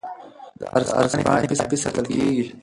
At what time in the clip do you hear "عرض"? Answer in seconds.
0.75-1.13